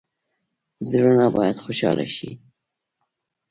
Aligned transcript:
زړونه 0.89 1.25
باید 1.37 1.57
خوشحاله 1.63 2.05
شي 2.15 2.31